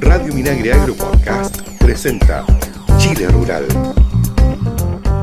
[0.00, 2.44] Radio Minagre Agro Podcast presenta
[2.98, 3.66] Chile Rural.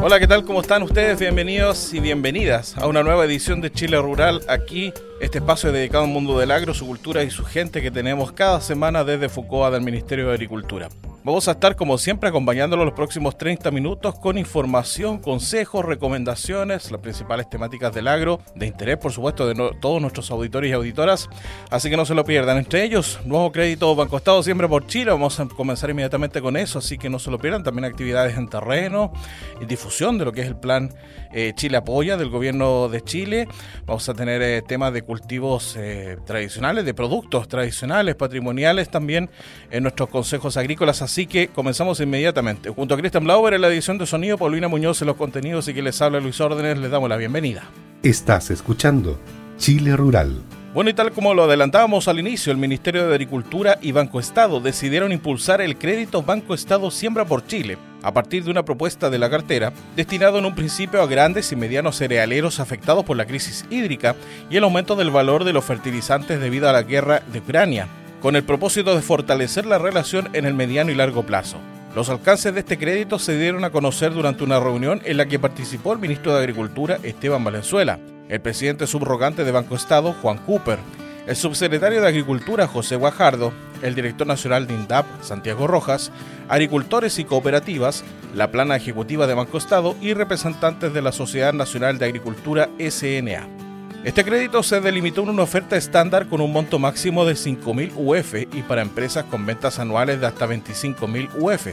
[0.04, 0.46] Hola, ¿qué tal?
[0.46, 1.20] ¿Cómo están ustedes?
[1.20, 4.42] Bienvenidos y bienvenidas a una nueva edición de Chile Rural.
[4.48, 8.32] Aquí, este espacio dedicado al mundo del agro, su cultura y su gente que tenemos
[8.32, 10.90] cada semana desde Foucault del Ministerio de Agricultura.
[11.28, 17.02] Vamos a estar como siempre acompañándolo los próximos 30 minutos con información, consejos, recomendaciones, las
[17.02, 21.30] principales temáticas del agro, de interés por supuesto de todos nuestros auditores y auditoras,
[21.70, 22.58] así que no se lo pierdan.
[22.58, 26.80] Entre ellos, nuevo crédito Banco Estado siempre por Chile, vamos a comenzar inmediatamente con eso,
[26.80, 27.62] así que no se lo pierdan.
[27.62, 29.12] También actividades en terreno
[29.60, 30.94] y difusión de lo que es el plan
[31.34, 33.50] eh, Chile Apoya del gobierno de Chile.
[33.86, 39.30] Vamos a tener eh, temas de cultivos eh, tradicionales, de productos tradicionales, patrimoniales también
[39.72, 42.70] en nuestros consejos agrícolas, que comenzamos inmediatamente.
[42.70, 45.74] Junto a Cristian Blauer en la edición de sonido, Paulina Muñoz en los contenidos y
[45.74, 47.64] que les habla Luis Órdenes, les damos la bienvenida.
[48.04, 49.20] Estás escuchando
[49.58, 50.44] Chile Rural.
[50.74, 54.60] Bueno, y tal como lo adelantábamos al inicio, el Ministerio de Agricultura y Banco Estado
[54.60, 59.18] decidieron impulsar el crédito Banco Estado Siembra por Chile, a partir de una propuesta de
[59.18, 63.66] la cartera, destinado en un principio a grandes y medianos cerealeros afectados por la crisis
[63.72, 64.16] hídrica
[64.52, 67.88] y el aumento del valor de los fertilizantes debido a la guerra de Ucrania
[68.22, 71.58] con el propósito de fortalecer la relación en el mediano y largo plazo.
[71.96, 75.40] Los alcances de este crédito se dieron a conocer durante una reunión en la que
[75.40, 80.80] participó el ministro de Agricultura Esteban Valenzuela, el presidente subrogante de Banco Estado Juan Cooper,
[81.28, 83.52] el subsecretario de Agricultura José Guajardo,
[83.82, 86.12] el director nacional de INDAP Santiago Rojas,
[86.48, 91.98] agricultores y cooperativas, la plana ejecutiva de Banco Estado y representantes de la Sociedad Nacional
[91.98, 93.57] de Agricultura SNA.
[94.04, 98.36] Este crédito se delimitó en una oferta estándar con un monto máximo de 5.000 UF
[98.56, 101.68] y para empresas con ventas anuales de hasta 25.000 UF.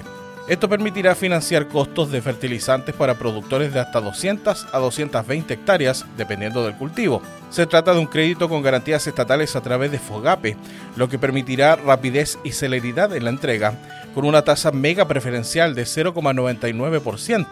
[0.48, 6.64] Esto permitirá financiar costos de fertilizantes para productores de hasta 200 a 220 hectáreas, dependiendo
[6.64, 7.22] del cultivo.
[7.50, 10.56] Se trata de un crédito con garantías estatales a través de FOGAPE,
[10.96, 13.78] lo que permitirá rapidez y celeridad en la entrega,
[14.14, 17.46] con una tasa mega preferencial de 0,99%,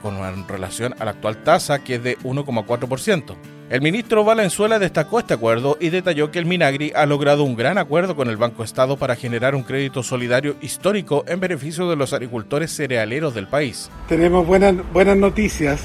[0.00, 3.57] con relación a la actual tasa que es de 1,4%.
[3.70, 7.76] El ministro Valenzuela destacó este acuerdo y detalló que el Minagri ha logrado un gran
[7.76, 12.14] acuerdo con el Banco Estado para generar un crédito solidario histórico en beneficio de los
[12.14, 13.90] agricultores cerealeros del país.
[14.08, 15.82] Tenemos buenas, buenas noticias,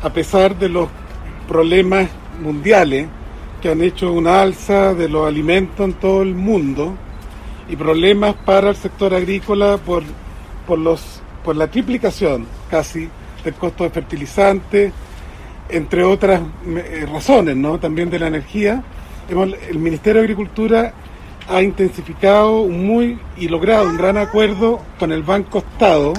[0.00, 0.88] a pesar de los
[1.48, 2.08] problemas
[2.40, 3.08] mundiales
[3.60, 6.94] que han hecho una alza de los alimentos en todo el mundo
[7.68, 10.04] y problemas para el sector agrícola por,
[10.68, 13.08] por, los, por la triplicación casi
[13.42, 14.92] del costo de fertilizantes,
[15.68, 17.78] entre otras eh, razones, ¿no?
[17.78, 18.82] También de la energía.
[19.28, 20.94] el Ministerio de Agricultura
[21.48, 26.12] ha intensificado muy y logrado un gran acuerdo con el Banco Estado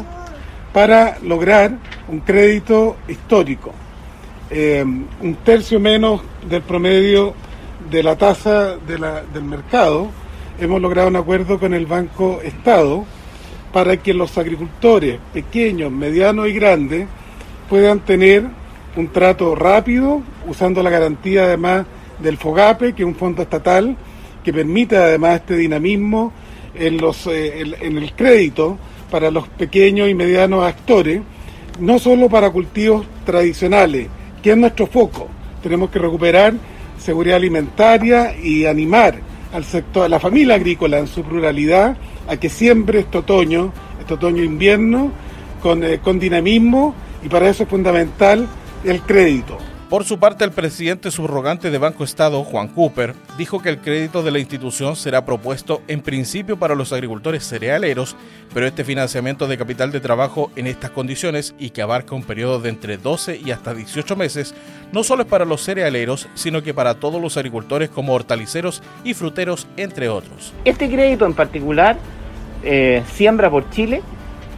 [0.73, 1.71] para lograr
[2.07, 3.71] un crédito histórico,
[4.49, 7.33] eh, un tercio menos del promedio
[7.89, 10.09] de la tasa del mercado.
[10.59, 13.05] Hemos logrado un acuerdo con el Banco Estado
[13.71, 17.07] para que los agricultores pequeños, medianos y grandes
[17.69, 18.47] puedan tener
[18.95, 21.85] un trato rápido, usando la garantía además
[22.19, 23.95] del FOGAPE, que es un fondo estatal
[24.43, 26.31] que permite además este dinamismo
[26.75, 28.77] en, los, eh, en el crédito
[29.11, 31.21] para los pequeños y medianos actores,
[31.79, 34.07] no solo para cultivos tradicionales,
[34.41, 35.27] que es nuestro foco.
[35.61, 36.53] Tenemos que recuperar
[36.97, 39.19] seguridad alimentaria y animar
[39.53, 44.13] al sector, a la familia agrícola en su pluralidad, a que siembre este otoño, este
[44.13, 45.11] otoño-invierno,
[45.61, 48.47] con, eh, con dinamismo, y para eso es fundamental
[48.83, 49.57] el crédito.
[49.89, 54.21] Por su parte, el presidente subrogante de Banco Estado, Juan Cooper, dijo que el crédito
[54.21, 58.15] de la institución será propuesto en principio para los agricultores cerealeros,
[58.53, 62.59] pero este financiamiento de capital de trabajo en estas condiciones y que abarca un periodo
[62.59, 64.53] de entre 12 y hasta 18 meses,
[64.91, 69.15] no solo es para los cerealeros, sino que para todos los agricultores como hortaliceros y
[69.15, 70.53] fruteros, entre otros.
[70.65, 71.97] Este crédito en particular,
[72.61, 74.03] eh, Siembra por Chile,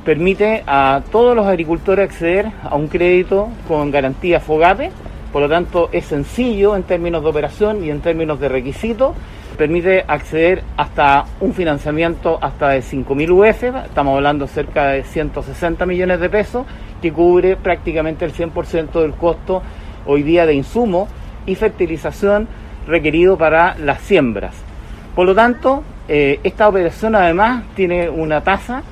[0.06, 4.92] permite a todos los agricultores acceder a un crédito con garantía FOGAPE,
[5.32, 9.16] por lo tanto es sencillo en términos de operación y en términos de requisitos,
[9.58, 16.20] permite acceder hasta un financiamiento hasta de 5.000 UF, estamos hablando cerca de 160 millones
[16.20, 16.66] de pesos,
[17.02, 19.62] que cubre prácticamente el 100% del costo
[20.06, 21.08] hoy día de insumo
[21.46, 22.48] y fertilización
[22.88, 24.56] requerido para las siembras.
[25.16, 28.84] Por lo tanto, eh, esta operación además tiene una tasa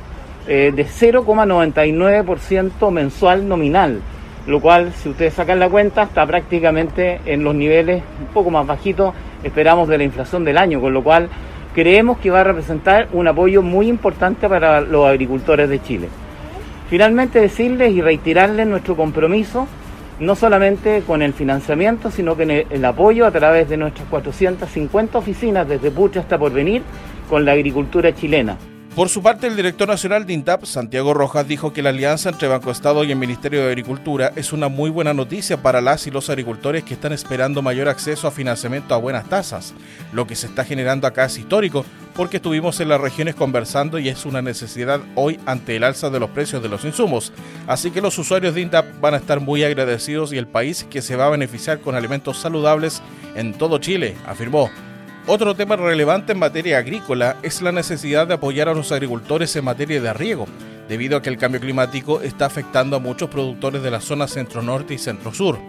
[0.51, 4.01] eh, de 0,99% mensual nominal,
[4.47, 8.65] lo cual si ustedes sacan la cuenta está prácticamente en los niveles un poco más
[8.65, 9.13] bajitos,
[9.43, 11.29] esperamos, de la inflación del año, con lo cual
[11.75, 16.09] creemos que va a representar un apoyo muy importante para los agricultores de Chile.
[16.89, 19.67] Finalmente decirles y reiterarles nuestro compromiso
[20.19, 25.67] no solamente con el financiamiento, sino con el, apoyo a través de nuestras 450 oficinas
[25.67, 26.81] desde Pucha hasta Porvenir
[27.29, 28.57] con la agricultura chilena.
[28.95, 32.47] Por su parte, el director nacional de INTAP, Santiago Rojas, dijo que la alianza entre
[32.47, 36.11] Banco Estado y el Ministerio de Agricultura es una muy buena noticia para las y
[36.11, 39.73] los agricultores que están esperando mayor acceso a financiamiento a buenas tasas.
[40.11, 44.09] Lo que se está generando acá es histórico porque estuvimos en las regiones conversando y
[44.09, 47.31] es una necesidad hoy ante el alza de los precios de los insumos.
[47.67, 51.01] Así que los usuarios de INTAP van a estar muy agradecidos y el país que
[51.01, 53.01] se va a beneficiar con alimentos saludables
[53.35, 54.69] en todo Chile, afirmó.
[55.31, 59.63] Otro tema relevante en materia agrícola es la necesidad de apoyar a los agricultores en
[59.63, 60.47] materia de riego,
[60.87, 64.95] debido a que el cambio climático está afectando a muchos productores de la zona centro-norte
[64.95, 65.59] y centro-sur.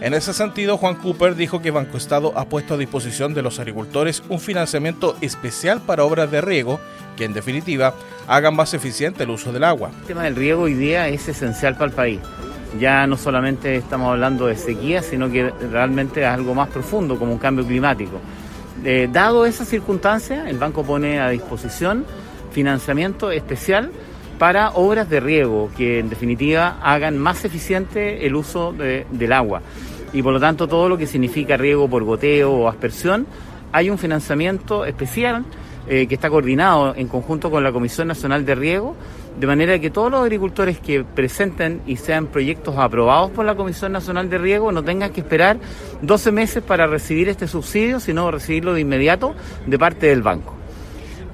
[0.00, 3.60] En ese sentido, Juan Cooper dijo que Banco Estado ha puesto a disposición de los
[3.60, 6.80] agricultores un financiamiento especial para obras de riego
[7.16, 7.94] que, en definitiva,
[8.26, 9.92] hagan más eficiente el uso del agua.
[10.00, 12.20] El tema del riego hoy día es esencial para el país.
[12.80, 17.30] Ya no solamente estamos hablando de sequía, sino que realmente es algo más profundo, como
[17.30, 18.20] un cambio climático.
[18.88, 22.04] Eh, dado esa circunstancia, el banco pone a disposición
[22.52, 23.90] financiamiento especial
[24.38, 29.60] para obras de riego que en definitiva hagan más eficiente el uso del agua.
[30.12, 33.26] Y por lo tanto todo lo que significa riego por goteo o aspersión,
[33.72, 35.44] hay un financiamiento especial
[35.88, 38.94] eh, que está coordinado en conjunto con la Comisión Nacional de Riego
[39.38, 43.92] de manera que todos los agricultores que presenten y sean proyectos aprobados por la Comisión
[43.92, 45.58] Nacional de Riego no tengan que esperar
[46.02, 49.34] 12 meses para recibir este subsidio, sino recibirlo de inmediato
[49.66, 50.54] de parte del banco.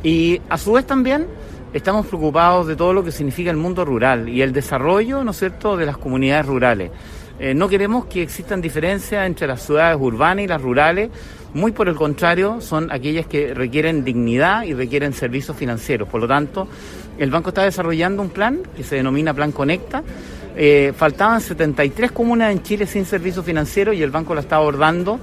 [0.03, 1.27] Y a su vez también
[1.73, 5.39] estamos preocupados de todo lo que significa el mundo rural y el desarrollo, ¿no es
[5.39, 6.91] cierto?, de las comunidades rurales.
[7.39, 11.11] Eh, no queremos que existan diferencias entre las ciudades urbanas y las rurales,
[11.55, 16.09] muy por el contrario, son aquellas que requieren dignidad y requieren servicios financieros.
[16.09, 16.69] Por lo tanto,
[17.19, 20.03] el banco está desarrollando un plan que se denomina Plan Conecta.
[20.57, 25.19] Eh, faltaban 73 comunas en Chile sin servicio financiero y el banco la está abordando.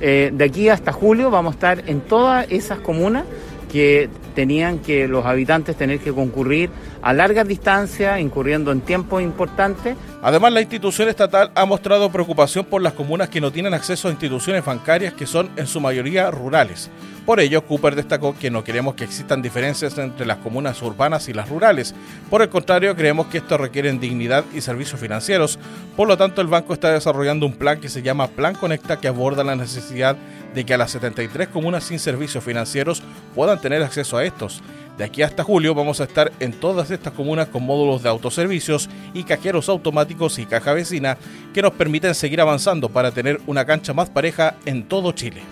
[0.00, 3.24] Eh, de aquí hasta julio vamos a estar en todas esas comunas
[3.70, 6.70] que tenían que los habitantes tener que concurrir
[7.02, 9.96] a largas distancias, incurriendo en tiempos importantes.
[10.22, 14.12] Además, la institución estatal ha mostrado preocupación por las comunas que no tienen acceso a
[14.12, 16.90] instituciones bancarias que son en su mayoría rurales.
[17.26, 21.32] Por ello, Cooper destacó que no queremos que existan diferencias entre las comunas urbanas y
[21.32, 21.94] las rurales.
[22.28, 25.58] Por el contrario, creemos que esto requiere dignidad y servicios financieros.
[25.96, 29.08] Por lo tanto, el banco está desarrollando un plan que se llama Plan Conecta que
[29.08, 30.16] aborda la necesidad
[30.54, 33.02] de que a las 73 comunas sin servicios financieros
[33.34, 34.62] puedan tener acceso a estos.
[35.02, 38.88] De aquí hasta julio vamos a estar en todas estas comunas con módulos de autoservicios
[39.12, 41.18] y cajeros automáticos y caja vecina
[41.52, 45.42] que nos permiten seguir avanzando para tener una cancha más pareja en todo Chile.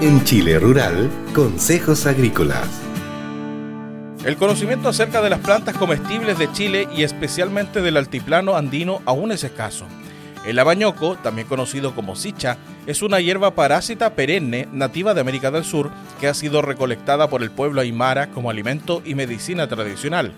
[0.00, 2.68] En Chile Rural, Consejos Agrícolas.
[4.24, 9.32] El conocimiento acerca de las plantas comestibles de Chile y especialmente del altiplano andino aún
[9.32, 9.86] es escaso.
[10.46, 12.56] El abañoco, también conocido como sicha,
[12.90, 17.40] es una hierba parásita perenne nativa de América del Sur que ha sido recolectada por
[17.44, 20.32] el pueblo aymara como alimento y medicina tradicional.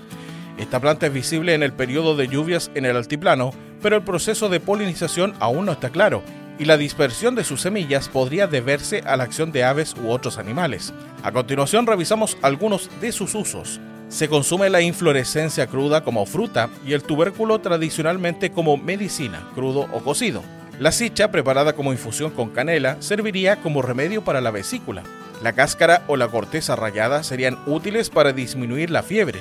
[0.59, 4.51] Esta planta es visible en el periodo de lluvias en el altiplano, pero el proceso
[4.51, 6.23] de polinización aún no está claro
[6.59, 10.37] y la dispersión de sus semillas podría deberse a la acción de aves u otros
[10.37, 10.93] animales.
[11.23, 13.81] A continuación revisamos algunos de sus usos.
[14.11, 20.01] Se consume la inflorescencia cruda como fruta y el tubérculo tradicionalmente como medicina, crudo o
[20.01, 20.43] cocido.
[20.79, 25.03] La cicha, preparada como infusión con canela, serviría como remedio para la vesícula.
[25.43, 29.41] La cáscara o la corteza rallada serían útiles para disminuir la fiebre.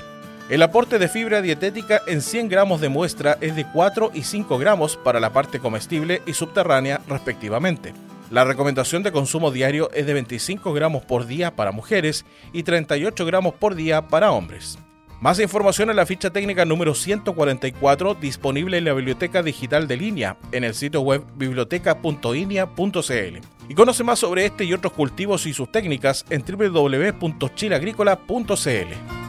[0.49, 4.57] El aporte de fibra dietética en 100 gramos de muestra es de 4 y 5
[4.57, 7.93] gramos para la parte comestible y subterránea respectivamente.
[8.29, 13.25] La recomendación de consumo diario es de 25 gramos por día para mujeres y 38
[13.25, 14.77] gramos por día para hombres.
[15.21, 20.37] Más información en la ficha técnica número 144 disponible en la Biblioteca Digital de Línea
[20.51, 23.37] en el sitio web biblioteca.inia.cl.
[23.69, 29.21] Y conoce más sobre este y otros cultivos y sus técnicas en www.chileagrícola.cl.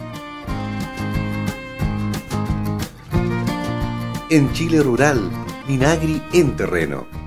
[4.32, 5.20] en Chile Rural,
[5.68, 7.21] Minagri en terreno.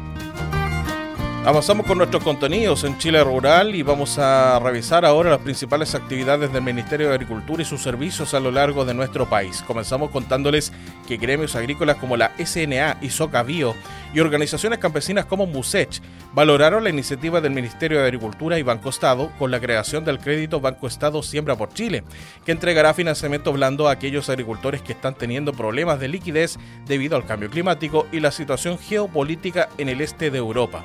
[1.46, 6.52] Avanzamos con nuestros contenidos en Chile Rural y vamos a revisar ahora las principales actividades
[6.52, 9.62] del Ministerio de Agricultura y sus servicios a lo largo de nuestro país.
[9.62, 10.74] Comenzamos contándoles
[11.08, 13.76] que gremios agrícolas como la SNA y Soca Bio
[14.12, 16.02] y organizaciones campesinas como Musech
[16.34, 20.60] valoraron la iniciativa del Ministerio de Agricultura y Banco Estado con la creación del crédito
[20.60, 22.04] Banco Estado Siembra por Chile,
[22.44, 27.26] que entregará financiamiento blando a aquellos agricultores que están teniendo problemas de liquidez debido al
[27.28, 30.84] cambio climático y la situación geopolítica en el este de Europa.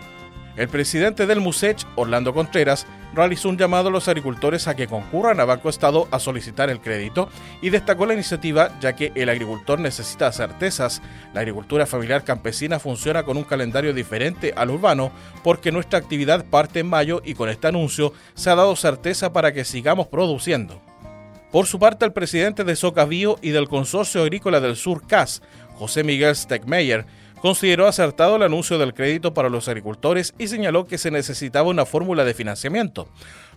[0.61, 5.41] El presidente del MUSECH, Orlando Contreras, realizó un llamado a los agricultores a que concurran
[5.41, 7.31] a Banco Estado a solicitar el crédito
[7.63, 11.01] y destacó la iniciativa ya que el agricultor necesita certezas.
[11.33, 15.13] La agricultura familiar campesina funciona con un calendario diferente al urbano
[15.43, 19.55] porque nuestra actividad parte en mayo y con este anuncio se ha dado certeza para
[19.55, 20.83] que sigamos produciendo.
[21.51, 25.41] Por su parte, el presidente de Socavío y del Consorcio Agrícola del Sur CAS,
[25.75, 27.07] José Miguel Steckmeyer,
[27.41, 31.87] consideró acertado el anuncio del crédito para los agricultores y señaló que se necesitaba una
[31.87, 33.09] fórmula de financiamiento.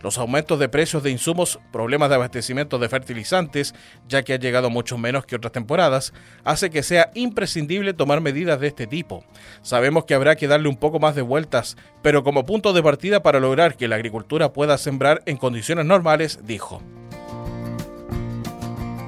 [0.01, 3.73] Los aumentos de precios de insumos, problemas de abastecimiento de fertilizantes,
[4.07, 6.13] ya que ha llegado mucho menos que otras temporadas,
[6.43, 9.23] hace que sea imprescindible tomar medidas de este tipo.
[9.61, 13.23] Sabemos que habrá que darle un poco más de vueltas, pero como punto de partida
[13.23, 16.81] para lograr que la agricultura pueda sembrar en condiciones normales, dijo.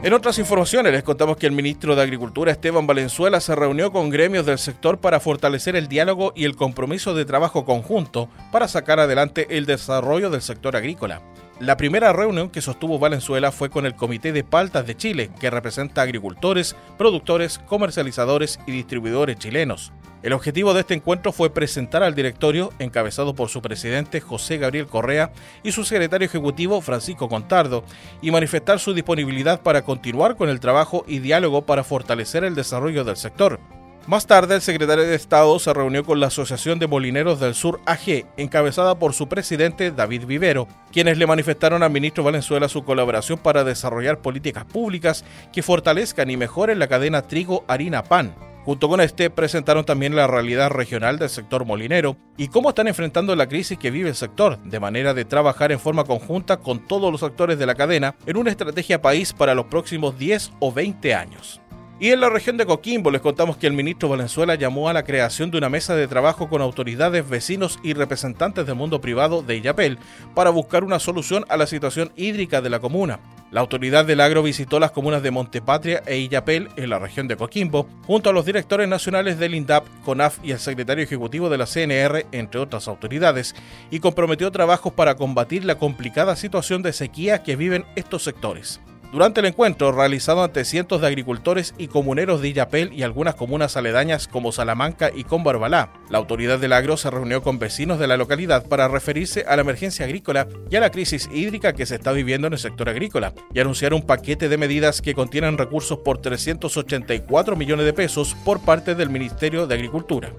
[0.06, 4.12] En otras informaciones les contamos que el ministro de Agricultura Esteban Valenzuela se reunió con
[4.12, 9.00] gremios del sector para fortalecer el diálogo y el compromiso de trabajo conjunto para sacar
[9.00, 11.24] adelante el desarrollo del sector agrícola.
[11.60, 15.50] La primera reunión que sostuvo Valenzuela fue con el Comité de Paltas de Chile, que
[15.50, 19.94] representa agricultores, productores, comercializadores y distribuidores chilenos.
[20.22, 24.88] El objetivo de este encuentro fue presentar al directorio, encabezado por su presidente José Gabriel
[24.88, 25.32] Correa
[25.64, 27.86] y su secretario ejecutivo Francisco Contardo,
[28.22, 33.06] y manifestar su disponibilidad para continuar con el trabajo y diálogo para fortalecer el desarrollo
[33.06, 33.62] del sector.
[34.08, 37.80] Más tarde, el secretario de Estado se reunió con la Asociación de Molineros del Sur
[37.88, 43.40] AG, encabezada por su presidente David Vivero, quienes le manifestaron al ministro Valenzuela su colaboración
[43.40, 48.36] para desarrollar políticas públicas que fortalezcan y mejoren la cadena trigo-harina-pan.
[48.64, 53.36] Junto con este, presentaron también la realidad regional del sector molinero y cómo están enfrentando
[53.36, 57.12] la crisis que vive el sector, de manera de trabajar en forma conjunta con todos
[57.12, 61.16] los actores de la cadena en una estrategia país para los próximos 10 o 20
[61.16, 61.62] años.
[61.98, 65.06] Y en la región de Coquimbo les contamos que el ministro Valenzuela llamó a la
[65.06, 69.56] creación de una mesa de trabajo con autoridades, vecinos y representantes del mundo privado de
[69.56, 69.98] Illapel
[70.34, 73.22] para buscar una solución a la situación hídrica de la comuna.
[73.50, 77.38] La autoridad del agro visitó las comunas de Montepatria e Illapel en la región de
[77.38, 81.66] Coquimbo, junto a los directores nacionales del INDAP, CONAF y el secretario ejecutivo de la
[81.66, 83.56] CNR, entre otras autoridades,
[83.90, 88.82] y comprometió trabajos para combatir la complicada situación de sequía que viven estos sectores.
[89.16, 93.78] Durante el encuentro, realizado ante cientos de agricultores y comuneros de Illapel y algunas comunas
[93.78, 98.18] aledañas como Salamanca y Combarbalá, la autoridad del agro se reunió con vecinos de la
[98.18, 102.12] localidad para referirse a la emergencia agrícola y a la crisis hídrica que se está
[102.12, 106.18] viviendo en el sector agrícola y anunciar un paquete de medidas que contienen recursos por
[106.18, 110.34] 384 millones de pesos por parte del Ministerio de Agricultura.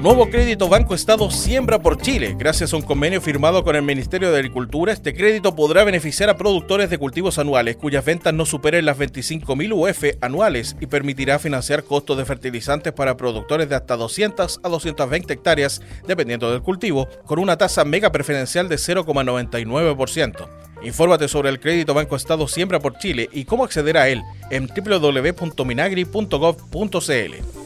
[0.00, 2.34] Nuevo crédito Banco Estado Siembra por Chile.
[2.38, 6.38] Gracias a un convenio firmado con el Ministerio de Agricultura, este crédito podrá beneficiar a
[6.38, 11.84] productores de cultivos anuales cuyas ventas no superen las 25.000 UF anuales y permitirá financiar
[11.84, 17.38] costos de fertilizantes para productores de hasta 200 a 220 hectáreas, dependiendo del cultivo, con
[17.38, 20.48] una tasa mega preferencial de 0,99%.
[20.82, 24.66] Infórmate sobre el crédito Banco Estado Siembra por Chile y cómo acceder a él en
[24.66, 27.59] www.minagri.gov.cl.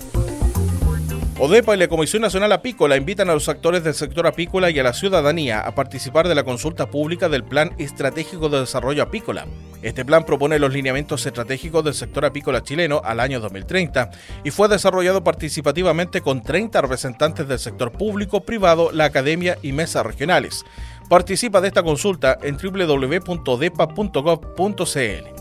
[1.36, 4.84] ODEPA y la Comisión Nacional Apícola invitan a los actores del sector apícola y a
[4.84, 9.48] la ciudadanía a participar de la consulta pública del Plan Estratégico de Desarrollo Apícola.
[9.82, 14.12] Este plan propone los lineamientos estratégicos del sector apícola chileno al año 2030
[14.44, 20.06] y fue desarrollado participativamente con 30 representantes del sector público, privado, la academia y mesas
[20.06, 20.64] regionales.
[21.08, 25.33] Participa de esta consulta en www.odepa.gov.cl.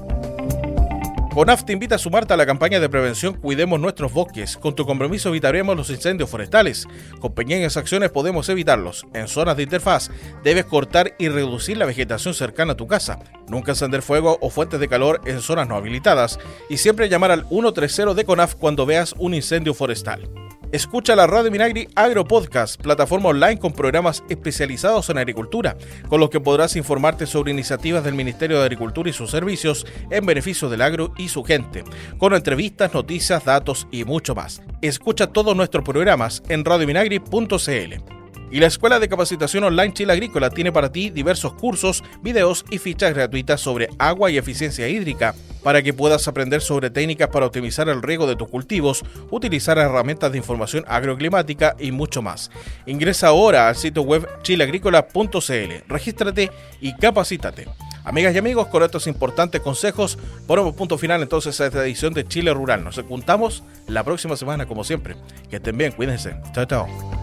[1.34, 4.56] CONAF te invita a sumarte a la campaña de prevención Cuidemos nuestros bosques.
[4.56, 6.88] Con tu compromiso evitaremos los incendios forestales.
[7.20, 9.08] Con pequeñas acciones podemos evitarlos.
[9.16, 10.12] En zonas de interfaz
[10.44, 13.18] debes cortar y reducir la vegetación cercana a tu casa.
[13.48, 16.40] Nunca encender fuego o fuentes de calor en zonas no habilitadas.
[16.70, 20.30] Y siempre llamar al 130 de CONAF cuando veas un incendio forestal.
[20.74, 25.78] Escucha la Radio Minagri Agro Podcast, plataforma online con programas especializados en agricultura,
[26.10, 30.26] con los que podrás informarte sobre iniciativas del Ministerio de Agricultura y sus servicios en
[30.26, 31.84] beneficio del agro y su gente,
[32.18, 34.64] con entrevistas, noticias, datos y mucho más.
[34.82, 38.23] Escucha todos nuestros programas en radiominagri.cl.
[38.54, 42.78] Y la Escuela de Capacitación Online Chile Agrícola tiene para ti diversos cursos, videos y
[42.78, 45.34] fichas gratuitas sobre agua y eficiencia hídrica
[45.64, 50.32] para que puedas aprender sobre técnicas para optimizar el riego de tus cultivos, utilizar herramientas
[50.32, 52.52] de información agroclimática y mucho más.
[52.86, 57.66] Ingresa ahora al sitio web chileagrícola.cl, regístrate y capacítate.
[58.04, 62.28] Amigas y amigos, con estos importantes consejos ponemos punto final entonces a esta edición de
[62.28, 62.84] Chile Rural.
[62.84, 65.16] Nos juntamos la próxima semana como siempre.
[65.50, 66.36] Que estén bien, cuídense.
[66.54, 67.23] Chao, chao.